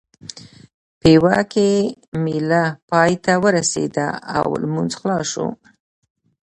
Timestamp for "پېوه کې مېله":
0.99-2.63